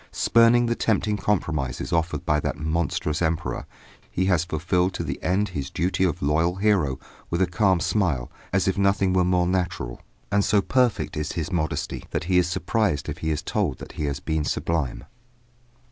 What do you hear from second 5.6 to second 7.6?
duty of loyal hero with a